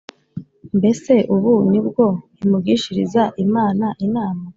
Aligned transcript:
Mbese 0.77 1.13
ubu 1.35 1.53
ni 1.71 1.79
bwo 1.87 2.05
nkimugishiriza 2.35 3.23
Imana 3.45 3.87
inama? 4.05 4.45